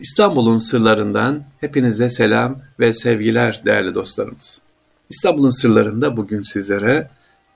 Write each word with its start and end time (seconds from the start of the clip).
İstanbul'un 0.00 0.58
sırlarından 0.58 1.42
hepinize 1.60 2.08
selam 2.08 2.58
ve 2.80 2.92
sevgiler 2.92 3.62
değerli 3.66 3.94
dostlarımız. 3.94 4.60
İstanbul'un 5.10 5.50
sırlarında 5.50 6.16
bugün 6.16 6.42
sizlere 6.42 7.08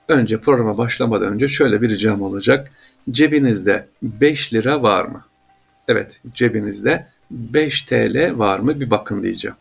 önce 0.07 0.37
programa 0.41 0.77
başlamadan 0.77 1.33
önce 1.33 1.47
şöyle 1.47 1.81
bir 1.81 1.89
ricam 1.89 2.21
olacak. 2.21 2.71
Cebinizde 3.11 3.87
5 4.01 4.53
lira 4.53 4.83
var 4.83 5.05
mı? 5.05 5.25
Evet, 5.87 6.21
cebinizde 6.33 7.07
5 7.31 7.81
TL 7.81 8.37
var 8.37 8.59
mı 8.59 8.79
bir 8.79 8.91
bakın 8.91 9.23
diyeceğim. 9.23 9.55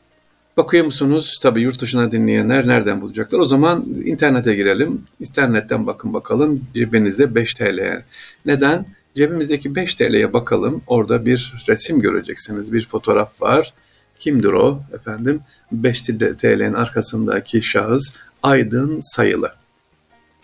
Bakıyor 0.56 0.84
musunuz? 0.84 1.38
Tabii 1.42 1.60
yurt 1.60 1.80
dışına 1.80 2.12
dinleyenler 2.12 2.68
nereden 2.68 3.00
bulacaklar? 3.00 3.38
O 3.38 3.44
zaman 3.44 3.86
internete 4.04 4.54
girelim. 4.54 5.02
İnternetten 5.20 5.86
bakın 5.86 6.14
bakalım 6.14 6.66
cebinizde 6.74 7.34
5 7.34 7.54
TL. 7.54 8.02
Neden? 8.46 8.86
Cebimizdeki 9.14 9.74
5 9.74 9.94
TL'ye 9.94 10.32
bakalım. 10.32 10.82
Orada 10.86 11.26
bir 11.26 11.64
resim 11.68 12.00
göreceksiniz. 12.00 12.72
Bir 12.72 12.86
fotoğraf 12.86 13.42
var. 13.42 13.74
Kimdir 14.18 14.52
o? 14.52 14.82
Efendim 14.94 15.40
5 15.72 16.00
TL'nin 16.00 16.74
arkasındaki 16.74 17.62
şahıs 17.62 18.14
Aydın 18.42 19.00
Sayılı. 19.00 19.52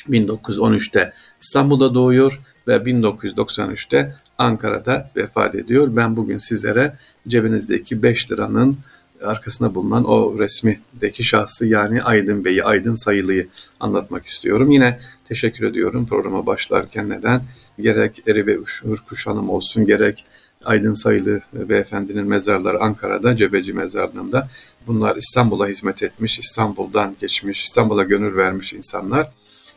1913'te 0.09 1.13
İstanbul'da 1.43 1.95
doğuyor 1.95 2.41
ve 2.69 2.77
1993'te 2.77 4.15
Ankara'da 4.39 5.11
vefat 5.17 5.55
ediyor. 5.55 5.97
Ben 5.97 6.17
bugün 6.17 6.39
sizlere 6.39 6.97
cebinizdeki 7.29 8.03
5 8.03 8.33
liranın 8.33 8.79
arkasında 9.23 9.75
bulunan 9.75 10.05
o 10.05 10.39
resmideki 10.39 11.25
şahsı 11.25 11.67
yani 11.67 12.03
Aydın 12.03 12.45
Bey'i, 12.45 12.65
Aydın 12.65 12.95
Sayılı'yı 12.95 13.49
anlatmak 13.81 14.27
istiyorum. 14.27 14.71
Yine 14.71 14.99
teşekkür 15.29 15.67
ediyorum 15.67 16.07
programa 16.07 16.47
başlarken 16.47 17.09
neden? 17.09 17.43
Gerek 17.81 18.23
Eri 18.27 18.47
ve 18.47 18.59
Hürkuş 18.85 19.27
Hanım 19.27 19.51
olsun, 19.51 19.87
gerek 19.87 20.25
Aydın 20.65 20.95
Sayılı 20.95 21.41
beyefendinin 21.53 22.27
mezarları 22.27 22.81
Ankara'da, 22.81 23.37
Cebeci 23.37 23.73
mezarlığında. 23.73 24.49
Bunlar 24.87 25.17
İstanbul'a 25.17 25.69
hizmet 25.69 26.03
etmiş, 26.03 26.39
İstanbul'dan 26.39 27.17
geçmiş, 27.21 27.65
İstanbul'a 27.65 28.03
gönül 28.03 28.37
vermiş 28.37 28.73
insanlar. 28.73 29.31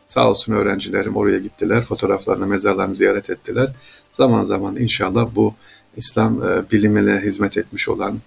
Sağ 0.06 0.30
olsun 0.30 0.52
öğrencilerim 0.52 1.16
oraya 1.16 1.38
gittiler, 1.38 1.82
fotoğraflarını, 1.84 2.46
mezarlarını 2.46 2.94
ziyaret 2.94 3.30
ettiler. 3.30 3.72
Zaman 4.12 4.44
zaman 4.44 4.76
inşallah 4.76 5.28
bu 5.34 5.54
İslam 5.96 6.42
e, 6.42 6.70
bilimine 6.70 7.20
hizmet 7.20 7.58
etmiş 7.58 7.88
olan 7.88 8.18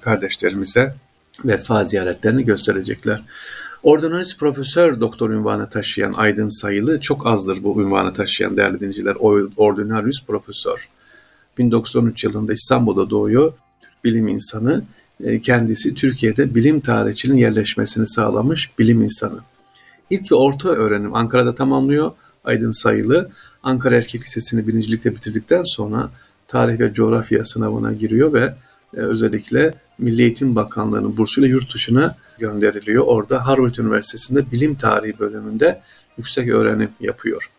kardeşlerimize 0.00 0.94
vefa 1.44 1.84
ziyaretlerini 1.84 2.44
gösterecekler. 2.44 3.22
Ordonans 3.82 4.36
profesör 4.36 5.00
doktor 5.00 5.30
ünvanı 5.30 5.68
taşıyan 5.68 6.12
Aydın 6.12 6.48
Sayılı 6.48 7.00
çok 7.00 7.26
azdır 7.26 7.62
bu 7.62 7.82
ünvanı 7.82 8.12
taşıyan 8.12 8.56
değerli 8.56 8.80
dinciler. 8.80 9.16
Ordinarius 9.56 10.24
profesör. 10.26 10.88
1913 11.58 12.24
yılında 12.24 12.52
İstanbul'da 12.52 13.10
doğuyor. 13.10 13.52
Türk 13.82 14.04
bilim 14.04 14.28
insanı. 14.28 14.84
E, 15.24 15.40
kendisi 15.40 15.94
Türkiye'de 15.94 16.54
bilim 16.54 16.80
tarihçiliğinin 16.80 17.42
yerleşmesini 17.42 18.06
sağlamış 18.06 18.78
bilim 18.78 19.02
insanı. 19.02 19.38
İlk 20.10 20.32
ve 20.32 20.36
orta 20.36 20.68
öğrenim 20.68 21.14
Ankara'da 21.14 21.54
tamamlıyor. 21.54 22.12
Aydın 22.44 22.72
Sayılı. 22.72 23.30
Ankara 23.62 23.96
Erkek 23.96 24.22
Lisesi'ni 24.22 24.66
birincilikle 24.66 25.14
bitirdikten 25.14 25.64
sonra 25.64 26.10
tarih 26.48 26.80
ve 26.80 26.94
coğrafya 26.94 27.44
sınavına 27.44 27.92
giriyor 27.92 28.32
ve 28.32 28.54
özellikle 28.92 29.74
Milli 29.98 30.22
Eğitim 30.22 30.56
Bakanlığı'nın 30.56 31.16
bursuyla 31.16 31.48
yurt 31.48 31.74
dışına 31.74 32.16
gönderiliyor. 32.38 33.04
Orada 33.06 33.46
Harvard 33.46 33.74
Üniversitesi'nde 33.74 34.50
bilim 34.52 34.74
tarihi 34.74 35.18
bölümünde 35.18 35.80
yüksek 36.18 36.48
öğrenim 36.48 36.90
yapıyor. 37.00 37.50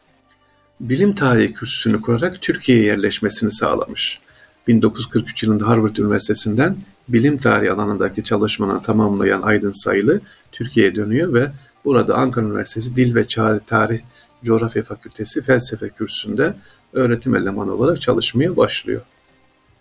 Bilim 0.79 1.15
tarihi 1.15 1.53
kürsüsünü 1.53 2.01
kurarak 2.01 2.41
Türkiye'ye 2.41 2.85
yerleşmesini 2.85 3.51
sağlamış. 3.51 4.19
1943 4.67 5.43
yılında 5.43 5.67
Harvard 5.67 5.95
Üniversitesi'nden 5.95 6.75
bilim 7.07 7.37
tarihi 7.37 7.71
alanındaki 7.71 8.23
çalışmalarını 8.23 8.81
tamamlayan 8.81 9.41
Aydın 9.41 9.71
Sayılı 9.71 10.21
Türkiye'ye 10.51 10.95
dönüyor 10.95 11.33
ve 11.33 11.51
burada 11.85 12.15
Ankara 12.15 12.45
Üniversitesi 12.45 12.95
Dil 12.95 13.15
ve 13.15 13.27
Tarih 13.65 13.99
Coğrafya 14.45 14.83
Fakültesi 14.83 15.41
Felsefe 15.41 15.89
kürsüsünde 15.89 16.53
öğretim 16.93 17.35
elemanı 17.35 17.73
olarak 17.73 18.01
çalışmaya 18.01 18.57
başlıyor 18.57 19.01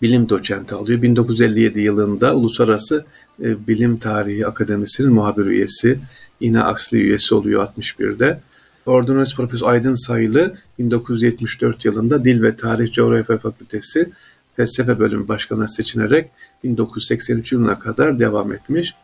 bilim 0.02 0.28
doçenti 0.28 0.74
alıyor. 0.74 1.02
1957 1.02 1.80
yılında 1.80 2.34
Uluslararası 2.34 3.04
e, 3.42 3.66
Bilim 3.66 3.98
Tarihi 3.98 4.46
Akademisi'nin 4.46 5.12
muhabir 5.12 5.46
üyesi, 5.46 5.98
yine 6.40 6.62
Aksli 6.62 6.98
üyesi 6.98 7.34
oluyor 7.34 7.66
61'de. 7.66 8.40
Ordonans 8.86 9.34
Profesör 9.34 9.66
Aydın 9.66 9.94
Sayılı 9.94 10.56
1974 10.78 11.84
yılında 11.84 12.24
Dil 12.24 12.42
ve 12.42 12.56
Tarih 12.56 12.92
Coğrafya 12.92 13.38
Fakültesi 13.38 14.12
Felsefe 14.56 14.98
Bölümü 14.98 15.28
Başkanı 15.28 15.68
seçilerek 15.68 16.30
1983 16.64 17.52
yılına 17.52 17.78
kadar 17.78 18.18
devam 18.18 18.52
etmiş. 18.52 18.94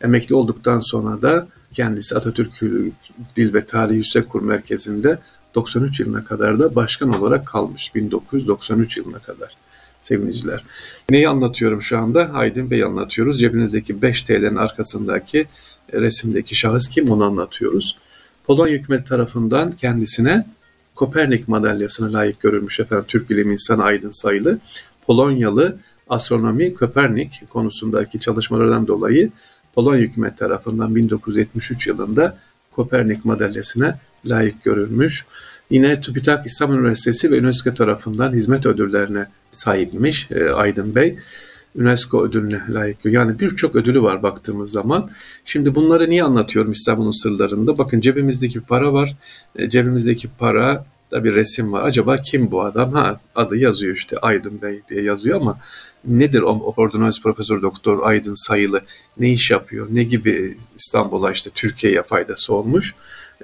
Emekli 0.00 0.34
olduktan 0.34 0.80
sonra 0.80 1.22
da 1.22 1.48
kendisi 1.72 2.16
Atatürk 2.16 2.60
Dil 3.36 3.54
ve 3.54 3.66
Tarih 3.66 3.94
Yüksek 3.94 4.28
Kur 4.28 4.42
Merkezi'nde 4.42 5.18
93 5.54 6.00
yılına 6.00 6.24
kadar 6.24 6.58
da 6.58 6.74
başkan 6.74 7.20
olarak 7.20 7.46
kalmış 7.46 7.94
1993 7.94 8.96
yılına 8.96 9.18
kadar 9.18 9.56
sevgiliciler. 10.04 10.64
Neyi 11.10 11.28
anlatıyorum 11.28 11.82
şu 11.82 11.98
anda? 11.98 12.30
Aydın 12.34 12.70
Bey 12.70 12.84
anlatıyoruz. 12.84 13.40
Cebinizdeki 13.40 14.02
5 14.02 14.22
TL'nin 14.22 14.56
arkasındaki 14.56 15.46
resimdeki 15.92 16.54
şahıs 16.54 16.88
kim 16.88 17.10
onu 17.10 17.24
anlatıyoruz. 17.24 17.96
Polonya 18.46 18.74
hükümet 18.74 19.06
tarafından 19.06 19.72
kendisine 19.72 20.46
Kopernik 20.94 21.48
madalyasına 21.48 22.12
layık 22.12 22.40
görülmüş 22.40 22.80
efendim 22.80 23.04
Türk 23.08 23.30
bilim 23.30 23.52
insanı 23.52 23.84
Aydın 23.84 24.10
Sayılı. 24.10 24.58
Polonyalı 25.06 25.76
astronomi 26.08 26.74
Kopernik 26.74 27.42
konusundaki 27.50 28.20
çalışmalardan 28.20 28.86
dolayı 28.86 29.30
Polonya 29.74 30.00
hükümet 30.00 30.38
tarafından 30.38 30.94
1973 30.94 31.86
yılında 31.86 32.38
Kopernik 32.72 33.24
madalyasına 33.24 33.98
layık 34.26 34.64
görülmüş. 34.64 35.26
Yine 35.70 36.00
TÜBİTAK 36.00 36.46
İstanbul 36.46 36.74
Üniversitesi 36.74 37.30
ve 37.30 37.40
UNESCO 37.40 37.74
tarafından 37.74 38.32
hizmet 38.32 38.66
ödüllerine 38.66 39.26
sahipmiş 39.52 40.30
e, 40.30 40.50
Aydın 40.50 40.94
Bey. 40.94 41.18
UNESCO 41.74 42.24
ödülüne 42.24 42.60
layık. 42.68 42.98
Yani 43.04 43.40
birçok 43.40 43.76
ödülü 43.76 44.02
var 44.02 44.22
baktığımız 44.22 44.70
zaman. 44.70 45.10
Şimdi 45.44 45.74
bunları 45.74 46.10
niye 46.10 46.24
anlatıyorum 46.24 46.72
İstanbul'un 46.72 47.22
sırlarında? 47.22 47.78
Bakın 47.78 48.00
cebimizdeki 48.00 48.60
para 48.60 48.92
var. 48.92 49.16
E, 49.56 49.68
cebimizdeki 49.68 50.28
para 50.38 50.86
da 51.10 51.24
bir 51.24 51.34
resim 51.34 51.72
var. 51.72 51.82
Acaba 51.82 52.16
kim 52.16 52.50
bu 52.50 52.62
adam? 52.62 52.92
Ha 52.92 53.20
adı 53.34 53.56
yazıyor 53.56 53.96
işte 53.96 54.16
Aydın 54.18 54.62
Bey 54.62 54.82
diye 54.88 55.02
yazıyor 55.02 55.40
ama 55.40 55.58
nedir 56.04 56.42
o 56.42 56.74
ordonans 56.76 57.20
profesör 57.22 57.62
doktor 57.62 58.06
Aydın 58.06 58.34
Sayılı? 58.34 58.80
Ne 59.18 59.32
iş 59.32 59.50
yapıyor? 59.50 59.86
Ne 59.90 60.02
gibi 60.02 60.58
İstanbul'a 60.76 61.32
işte 61.32 61.50
Türkiye'ye 61.54 62.02
faydası 62.02 62.54
olmuş? 62.54 62.94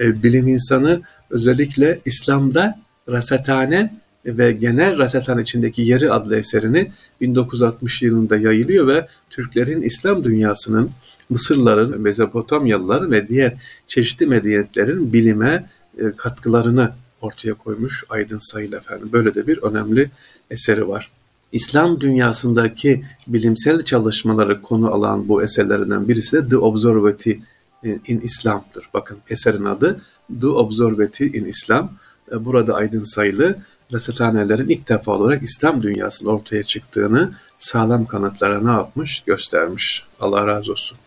E, 0.00 0.22
bilim 0.22 0.48
insanı 0.48 1.02
özellikle 1.30 2.00
İslam'da 2.04 2.80
rasathane 3.08 4.00
ve 4.26 4.52
genel 4.52 4.98
Rasathan 4.98 5.38
içindeki 5.38 5.82
Yeri 5.82 6.12
adlı 6.12 6.36
eserini 6.36 6.92
1960 7.20 8.02
yılında 8.02 8.36
yayılıyor 8.36 8.86
ve 8.86 9.06
Türklerin 9.30 9.82
İslam 9.82 10.24
dünyasının 10.24 10.90
Mısırların, 11.30 12.00
Mezopotamyalıların 12.00 13.10
ve 13.10 13.28
diğer 13.28 13.54
çeşitli 13.88 14.26
medeniyetlerin 14.26 15.12
bilime 15.12 15.66
e, 15.98 16.12
katkılarını 16.16 16.92
ortaya 17.20 17.54
koymuş 17.54 18.04
Aydın 18.08 18.38
Sayıl 18.38 18.72
efendim. 18.72 19.08
Böyle 19.12 19.34
de 19.34 19.46
bir 19.46 19.58
önemli 19.58 20.10
eseri 20.50 20.88
var. 20.88 21.10
İslam 21.52 22.00
dünyasındaki 22.00 23.04
bilimsel 23.26 23.82
çalışmaları 23.82 24.62
konu 24.62 24.90
alan 24.90 25.28
bu 25.28 25.42
eserlerinden 25.42 26.08
birisi 26.08 26.36
de 26.36 26.48
The 26.48 26.56
Observatory 26.56 27.40
in 27.84 28.20
Islam'dır. 28.20 28.88
Bakın 28.94 29.18
eserin 29.30 29.64
adı 29.64 30.00
The 30.40 30.46
Observatory 30.46 31.38
in 31.38 31.44
Islam. 31.44 31.92
E, 32.32 32.44
burada 32.44 32.74
Aydın 32.74 33.04
Sayılı 33.04 33.58
rasathanelerin 33.92 34.68
ilk 34.68 34.88
defa 34.88 35.12
olarak 35.12 35.42
İslam 35.42 35.82
dünyasında 35.82 36.30
ortaya 36.30 36.62
çıktığını 36.62 37.32
sağlam 37.58 38.06
kanıtlara 38.06 38.60
ne 38.60 38.70
yapmış? 38.70 39.22
Göstermiş. 39.26 40.04
Allah 40.20 40.46
razı 40.46 40.72
olsun. 40.72 40.98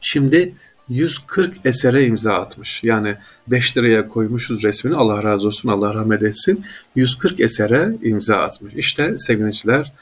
Şimdi 0.00 0.54
140 0.88 1.54
esere 1.66 2.04
imza 2.04 2.34
atmış. 2.34 2.84
Yani 2.84 3.16
5 3.46 3.76
liraya 3.76 4.08
koymuşuz 4.08 4.62
resmini 4.62 4.94
Allah 4.94 5.22
razı 5.24 5.46
olsun 5.46 5.68
Allah 5.68 5.94
rahmet 5.94 6.22
etsin. 6.22 6.64
140 6.96 7.40
esere 7.40 7.96
imza 8.02 8.36
atmış. 8.36 8.74
İşte 8.74 9.18
sevgiliciler 9.18 9.92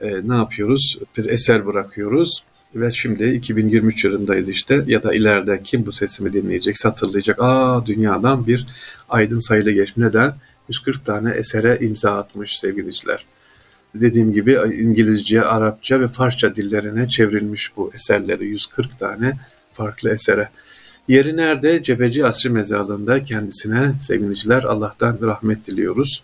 e, 0.00 0.28
ne 0.28 0.36
yapıyoruz? 0.36 0.98
Bir 1.16 1.24
eser 1.24 1.66
bırakıyoruz. 1.66 2.44
Ve 2.74 2.90
şimdi 2.90 3.24
2023 3.24 4.04
yılındayız 4.04 4.48
işte 4.48 4.84
ya 4.86 5.02
da 5.02 5.14
ileride 5.14 5.60
kim 5.64 5.86
bu 5.86 5.92
sesimi 5.92 6.32
dinleyecek, 6.32 6.84
hatırlayacak. 6.84 7.42
Aa 7.42 7.86
dünyadan 7.86 8.46
bir 8.46 8.66
aydın 9.08 9.38
sayılı 9.38 9.70
geçmiş. 9.70 10.06
Neden? 10.06 10.34
140 10.68 11.04
tane 11.04 11.30
esere 11.30 11.78
imza 11.80 12.16
atmış 12.16 12.58
sevgiliciler. 12.58 13.24
Dediğim 13.94 14.32
gibi 14.32 14.58
İngilizce, 14.80 15.42
Arapça 15.42 16.00
ve 16.00 16.08
Farsça 16.08 16.54
dillerine 16.54 17.08
çevrilmiş 17.08 17.76
bu 17.76 17.90
eserleri 17.94 18.46
140 18.46 18.98
tane 18.98 19.32
farklı 19.72 20.10
esere. 20.10 20.48
Yeri 21.08 21.36
nerede? 21.36 21.82
Cebeci 21.82 22.26
Asri 22.26 22.50
Mezarlığı'nda 22.50 23.24
kendisine 23.24 23.92
sevgiliciler 24.00 24.62
Allah'tan 24.62 25.18
rahmet 25.22 25.66
diliyoruz. 25.66 26.22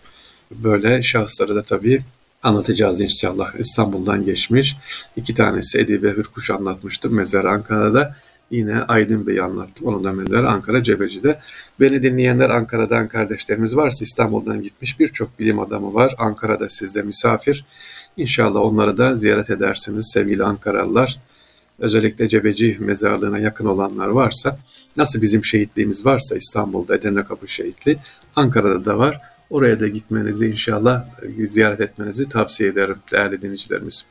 Böyle 0.51 1.03
şahısları 1.03 1.55
da 1.55 1.63
tabii 1.63 2.01
anlatacağız 2.43 3.01
inşallah. 3.01 3.55
İstanbul'dan 3.59 4.25
geçmiş. 4.25 4.77
İki 5.15 5.35
tanesi 5.35 5.79
Edibe 5.79 6.09
Hürkuş 6.09 6.51
anlatmıştım 6.51 7.13
mezar 7.13 7.45
Ankara'da. 7.45 8.15
Yine 8.51 8.81
Aydın 8.81 9.27
Bey'i 9.27 9.41
anlattım. 9.41 9.87
Onun 9.87 10.03
da 10.03 10.11
mezarı 10.11 10.49
Ankara 10.49 10.83
Cebeci'de. 10.83 11.39
Beni 11.79 12.03
dinleyenler 12.03 12.49
Ankara'dan 12.49 13.07
kardeşlerimiz 13.07 13.75
varsa 13.75 14.03
İstanbul'dan 14.03 14.63
gitmiş 14.63 14.99
birçok 14.99 15.39
bilim 15.39 15.59
adamı 15.59 15.93
var. 15.93 16.15
Ankara'da 16.17 16.69
sizde 16.69 17.01
misafir. 17.01 17.65
İnşallah 18.17 18.59
onları 18.59 18.97
da 18.97 19.15
ziyaret 19.15 19.49
edersiniz 19.49 20.11
sevgili 20.11 20.43
Ankaralılar. 20.43 21.19
Özellikle 21.79 22.29
Cebeci 22.29 22.77
mezarlığına 22.79 23.39
yakın 23.39 23.65
olanlar 23.65 24.07
varsa, 24.07 24.59
nasıl 24.97 25.21
bizim 25.21 25.45
şehitliğimiz 25.45 26.05
varsa 26.05 26.35
İstanbul'da 26.35 26.95
Edirne 26.95 27.23
Kapı 27.23 27.47
Şehitli, 27.47 27.97
Ankara'da 28.35 28.85
da 28.85 28.97
var. 28.97 29.21
Oraya 29.51 29.79
da 29.79 29.87
gitmenizi 29.87 30.47
inşallah 30.47 31.05
ziyaret 31.49 31.81
etmenizi 31.81 32.29
tavsiye 32.29 32.69
ederim 32.69 32.97
değerli 33.11 33.41
dinleyicilerimiz. 33.41 34.05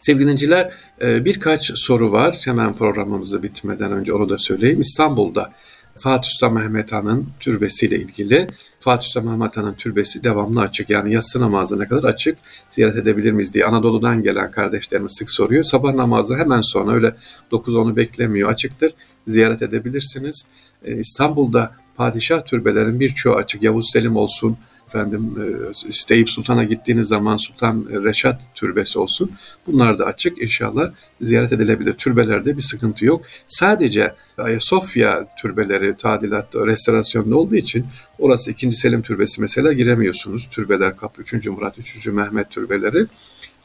Sevgili 0.00 0.22
dinleyiciler 0.22 0.72
e, 1.02 1.24
birkaç 1.24 1.72
soru 1.74 2.12
var. 2.12 2.40
Hemen 2.44 2.74
programımızı 2.74 3.42
bitmeden 3.42 3.92
önce 3.92 4.12
onu 4.12 4.28
da 4.28 4.38
söyleyeyim. 4.38 4.80
İstanbul'da 4.80 5.52
Fatih 5.98 6.28
Sultan 6.30 6.54
Mehmet 6.54 6.92
Han'ın 6.92 7.28
türbesiyle 7.40 7.96
ilgili 7.96 8.46
Fatih 8.80 9.06
Sultan 9.06 9.30
Mehmet 9.30 9.56
Han'ın 9.56 9.74
türbesi 9.74 10.24
devamlı 10.24 10.60
açık. 10.60 10.90
Yani 10.90 11.14
yatsı 11.14 11.40
namazına 11.40 11.88
kadar 11.88 12.08
açık. 12.08 12.38
Ziyaret 12.70 12.96
edebilir 12.96 13.32
miyiz 13.32 13.54
diye 13.54 13.64
Anadolu'dan 13.64 14.22
gelen 14.22 14.50
kardeşlerimiz 14.50 15.12
sık 15.12 15.30
soruyor. 15.30 15.64
Sabah 15.64 15.94
namazı 15.94 16.36
hemen 16.36 16.60
sonra 16.60 16.92
öyle 16.92 17.14
9-10'u 17.52 17.96
beklemiyor 17.96 18.50
açıktır. 18.50 18.94
Ziyaret 19.28 19.62
edebilirsiniz. 19.62 20.46
E, 20.84 20.96
İstanbul'da 20.96 21.72
padişah 21.96 22.44
türbelerin 22.44 23.00
birçoğu 23.00 23.34
açık. 23.34 23.62
Yavuz 23.62 23.90
Selim 23.90 24.16
olsun, 24.16 24.56
efendim 24.92 25.34
e, 25.40 25.72
işte 25.88 26.14
Eyüp 26.14 26.30
Sultan'a 26.30 26.64
gittiğiniz 26.64 27.08
zaman 27.08 27.36
Sultan 27.36 27.86
Reşat 28.04 28.40
türbesi 28.54 28.98
olsun. 28.98 29.30
Bunlar 29.66 29.98
da 29.98 30.04
açık 30.04 30.42
inşallah 30.42 30.90
ziyaret 31.20 31.52
edilebilir. 31.52 31.94
Türbelerde 31.94 32.56
bir 32.56 32.62
sıkıntı 32.62 33.06
yok. 33.06 33.22
Sadece 33.46 34.14
Ayasofya 34.38 35.26
türbeleri 35.38 35.96
tadilatta, 35.96 36.66
restorasyonda 36.66 37.36
olduğu 37.36 37.56
için 37.56 37.86
orası 38.18 38.50
2. 38.50 38.72
Selim 38.72 39.02
türbesi 39.02 39.40
mesela 39.40 39.72
giremiyorsunuz. 39.72 40.48
Türbeler 40.50 40.96
kapı 40.96 41.22
3. 41.22 41.46
Murat, 41.46 41.78
3. 41.78 42.06
Mehmet 42.06 42.50
türbeleri 42.50 43.06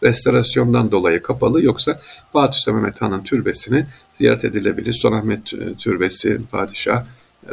restorasyondan 0.04 0.92
dolayı 0.92 1.22
kapalı 1.22 1.64
yoksa 1.64 2.00
Fatih 2.34 2.60
Sultan 2.60 2.76
Mehmet 2.76 3.02
Han'ın 3.02 3.24
türbesini 3.24 3.86
ziyaret 4.14 4.46
edilebilir. 4.46 4.94
Sultanahmet 4.94 5.46
Türbesi, 5.80 6.40
Padişah 6.52 7.04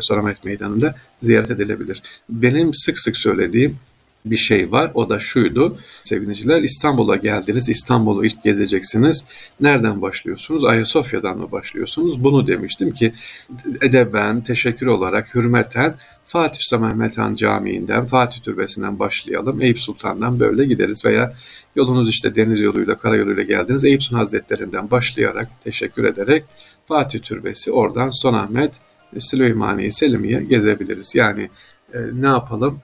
Saramet 0.00 0.44
Meydanı'nda 0.44 0.94
ziyaret 1.22 1.50
edilebilir. 1.50 2.02
Benim 2.28 2.74
sık 2.74 2.98
sık 2.98 3.16
söylediğim 3.16 3.76
bir 4.24 4.36
şey 4.36 4.72
var. 4.72 4.90
O 4.94 5.10
da 5.10 5.20
şuydu. 5.20 5.78
Sevgiliciler 6.04 6.62
İstanbul'a 6.62 7.16
geldiniz. 7.16 7.68
İstanbul'u 7.68 8.26
ilk 8.26 8.42
gezeceksiniz. 8.44 9.24
Nereden 9.60 10.02
başlıyorsunuz? 10.02 10.64
Ayasofya'dan 10.64 11.38
mı 11.38 11.52
başlıyorsunuz? 11.52 12.24
Bunu 12.24 12.46
demiştim 12.46 12.92
ki 12.92 13.12
edeben, 13.82 14.40
teşekkür 14.40 14.86
olarak, 14.86 15.34
hürmeten 15.34 15.94
Fatih 16.24 16.60
Sultan 16.60 16.86
Mehmet 16.86 17.18
Han 17.18 17.34
Camii'nden, 17.34 18.06
Fatih 18.06 18.40
Türbesi'nden 18.40 18.98
başlayalım. 18.98 19.62
Eyüp 19.62 19.80
Sultan'dan 19.80 20.40
böyle 20.40 20.64
gideriz 20.64 21.04
veya 21.04 21.34
yolunuz 21.76 22.08
işte 22.08 22.36
deniz 22.36 22.60
yoluyla, 22.60 22.98
karayoluyla 22.98 23.42
geldiniz. 23.42 23.84
Eyüp 23.84 24.02
Sultan 24.02 24.18
Hazretleri'nden 24.18 24.90
başlayarak, 24.90 25.48
teşekkür 25.64 26.04
ederek 26.04 26.44
Fatih 26.88 27.20
Türbesi, 27.20 27.72
oradan 27.72 28.10
Sultanahmet, 28.10 28.74
Süleymaniye, 29.20 29.92
Selimiye 29.92 30.42
gezebiliriz. 30.42 31.14
Yani 31.14 31.50
e, 31.94 31.98
ne 32.12 32.26
yapalım? 32.26 32.80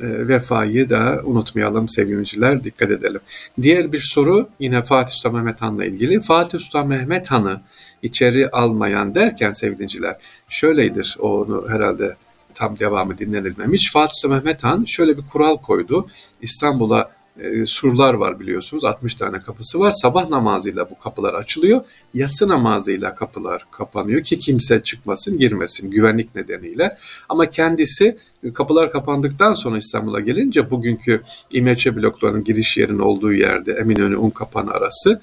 E, 0.00 0.28
vefayı 0.28 0.90
da 0.90 1.20
unutmayalım 1.24 1.88
sevgiliciler, 1.88 2.64
dikkat 2.64 2.90
edelim. 2.90 3.20
Diğer 3.62 3.92
bir 3.92 3.98
soru 3.98 4.48
yine 4.60 4.82
Fatih 4.82 5.14
Sultan 5.14 5.34
Mehmet 5.34 5.62
Han'la 5.62 5.84
ilgili. 5.84 6.20
Fatih 6.20 6.58
Sultan 6.58 6.88
Mehmet 6.88 7.30
Han'ı 7.30 7.60
içeri 8.02 8.50
almayan 8.50 9.14
derken 9.14 9.52
sevgiliciler 9.52 10.16
şöyledir 10.48 11.16
onu 11.20 11.66
herhalde 11.68 12.16
tam 12.54 12.78
devamı 12.78 13.18
dinlenilmemiş. 13.18 13.92
Fatih 13.92 14.14
Sultan 14.14 14.36
Mehmet 14.36 14.64
Han 14.64 14.84
şöyle 14.84 15.16
bir 15.16 15.22
kural 15.22 15.56
koydu. 15.56 16.06
İstanbul'a 16.42 17.10
e, 17.40 17.66
surlar 17.66 18.14
var 18.14 18.40
biliyorsunuz. 18.40 18.84
60 18.84 19.14
tane 19.14 19.40
kapısı 19.40 19.78
var. 19.80 19.92
Sabah 19.92 20.28
namazıyla 20.28 20.90
bu 20.90 20.98
kapılar 20.98 21.34
açılıyor. 21.34 21.80
Yatsı 22.14 22.48
namazıyla 22.48 23.14
kapılar 23.14 23.66
kapanıyor 23.70 24.22
ki 24.22 24.38
kimse 24.38 24.82
çıkmasın, 24.82 25.38
girmesin 25.38 25.90
güvenlik 25.90 26.34
nedeniyle. 26.34 26.96
Ama 27.28 27.50
kendisi 27.50 28.16
e, 28.44 28.52
kapılar 28.52 28.92
kapandıktan 28.92 29.54
sonra 29.54 29.78
İstanbul'a 29.78 30.20
gelince 30.20 30.70
bugünkü 30.70 31.22
İmeçe 31.50 31.96
bloklarının 31.96 32.44
giriş 32.44 32.76
yerinin 32.76 32.98
olduğu 32.98 33.32
yerde 33.32 33.72
Eminönü 33.72 34.16
Un 34.16 34.30
Kapanı 34.30 34.70
arası 34.70 35.20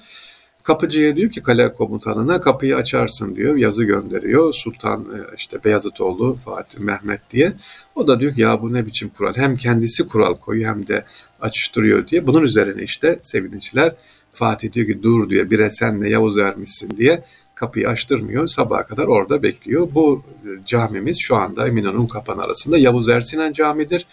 Kapıcıya 0.70 1.16
diyor 1.16 1.30
ki 1.30 1.42
kale 1.42 1.72
komutanına 1.72 2.40
kapıyı 2.40 2.76
açarsın 2.76 3.36
diyor. 3.36 3.56
Yazı 3.56 3.84
gönderiyor. 3.84 4.52
Sultan 4.52 5.00
e, 5.00 5.18
işte 5.36 5.64
Beyazıtoğlu 5.64 6.38
Fatih 6.44 6.78
Mehmet 6.78 7.20
diye. 7.30 7.52
O 7.94 8.06
da 8.06 8.20
diyor 8.20 8.34
ki 8.34 8.40
ya 8.40 8.62
bu 8.62 8.72
ne 8.72 8.86
biçim 8.86 9.08
kural. 9.08 9.34
Hem 9.36 9.56
kendisi 9.56 10.08
kural 10.08 10.34
koyuyor 10.34 10.74
hem 10.74 10.86
de 10.86 11.04
açıştırıyor 11.40 12.06
diye. 12.08 12.26
Bunun 12.26 12.42
üzerine 12.42 12.82
işte 12.82 13.18
sevgiliciler 13.22 13.94
Fatih 14.32 14.72
diyor 14.72 14.86
ki 14.86 15.02
dur 15.02 15.30
diyor 15.30 15.50
bire 15.50 15.70
senle 15.70 16.10
Yavuz 16.10 16.36
vermişsin 16.36 16.96
diye 16.96 17.24
kapıyı 17.54 17.88
açtırmıyor. 17.88 18.46
Sabaha 18.46 18.86
kadar 18.86 19.06
orada 19.06 19.42
bekliyor. 19.42 19.88
Bu 19.94 20.22
e, 20.44 20.48
camimiz 20.66 21.18
şu 21.20 21.36
anda 21.36 21.68
Eminönü 21.68 22.08
Kapan 22.08 22.38
arasında 22.38 22.78
Yavuz 22.78 23.08
Ersinen 23.08 23.52
Camii'dir. 23.52 24.06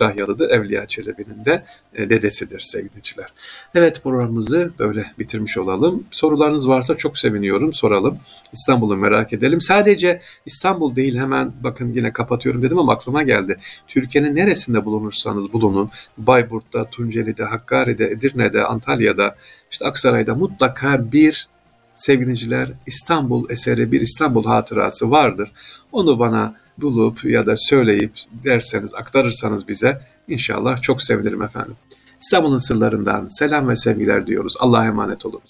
Kütahyalı'dır. 0.00 0.50
Evliya 0.50 0.86
Çelebi'nin 0.86 1.44
de 1.44 1.64
e, 1.94 2.10
dedesidir 2.10 2.60
sevgiliciler. 2.60 3.32
Evet 3.74 4.02
programımızı 4.02 4.72
böyle 4.78 5.06
bitirmiş 5.18 5.58
olalım. 5.58 6.04
Sorularınız 6.10 6.68
varsa 6.68 6.96
çok 6.96 7.18
seviniyorum. 7.18 7.72
Soralım. 7.72 8.18
İstanbul'u 8.52 8.96
merak 8.96 9.32
edelim. 9.32 9.60
Sadece 9.60 10.20
İstanbul 10.46 10.96
değil 10.96 11.18
hemen 11.18 11.52
bakın 11.60 11.92
yine 11.92 12.12
kapatıyorum 12.12 12.62
dedim 12.62 12.78
ama 12.78 12.92
aklıma 12.92 13.22
geldi. 13.22 13.58
Türkiye'nin 13.88 14.36
neresinde 14.36 14.84
bulunursanız 14.84 15.52
bulunun. 15.52 15.90
Bayburt'ta, 16.18 16.84
Tunceli'de, 16.84 17.44
Hakkari'de, 17.44 18.04
Edirne'de, 18.04 18.64
Antalya'da, 18.64 19.36
işte 19.70 19.84
Aksaray'da 19.84 20.34
mutlaka 20.34 21.12
bir 21.12 21.48
sevgiliciler 21.94 22.68
İstanbul 22.86 23.50
eseri 23.50 23.92
bir 23.92 24.00
İstanbul 24.00 24.44
hatırası 24.44 25.10
vardır. 25.10 25.52
Onu 25.92 26.18
bana 26.18 26.59
bulup 26.80 27.24
ya 27.24 27.46
da 27.46 27.54
söyleyip 27.56 28.12
derseniz 28.44 28.94
aktarırsanız 28.94 29.68
bize 29.68 30.00
inşallah 30.28 30.82
çok 30.82 31.02
sevinirim 31.02 31.42
efendim. 31.42 31.76
İstanbul'un 32.20 32.58
sırlarından 32.58 33.26
selam 33.26 33.68
ve 33.68 33.76
sevgiler 33.76 34.26
diyoruz. 34.26 34.56
Allah'a 34.60 34.86
emanet 34.86 35.26
olunuz. 35.26 35.49